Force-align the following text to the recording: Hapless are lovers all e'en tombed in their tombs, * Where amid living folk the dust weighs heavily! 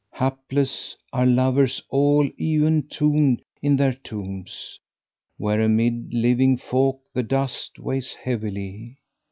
Hapless 0.13 0.95
are 1.13 1.27
lovers 1.27 1.79
all 1.91 2.27
e'en 2.39 2.87
tombed 2.89 3.43
in 3.61 3.75
their 3.75 3.93
tombs, 3.93 4.79
* 5.09 5.37
Where 5.37 5.61
amid 5.61 6.11
living 6.11 6.57
folk 6.57 7.01
the 7.13 7.21
dust 7.21 7.77
weighs 7.77 8.15
heavily! 8.15 8.97